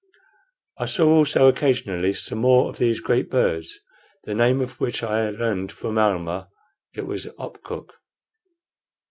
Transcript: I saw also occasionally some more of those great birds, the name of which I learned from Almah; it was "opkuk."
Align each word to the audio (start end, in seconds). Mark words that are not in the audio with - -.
I 0.79 0.87
saw 0.87 1.07
also 1.15 1.47
occasionally 1.47 2.13
some 2.13 2.39
more 2.39 2.67
of 2.71 2.79
those 2.79 2.99
great 2.99 3.29
birds, 3.29 3.79
the 4.23 4.33
name 4.33 4.59
of 4.59 4.79
which 4.79 5.03
I 5.03 5.29
learned 5.29 5.71
from 5.71 5.99
Almah; 5.99 6.49
it 6.95 7.05
was 7.05 7.27
"opkuk." 7.37 7.89